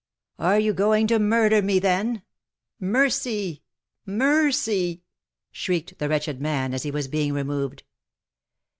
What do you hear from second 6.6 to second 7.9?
as he was being removed.